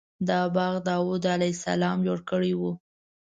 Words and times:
دا 0.27 0.41
باغ 0.55 0.73
داود 0.89 1.23
علیه 1.35 1.53
السلام 1.55 1.97
جوړ 2.07 2.19
کړی 2.29 2.53
و. 2.59 2.61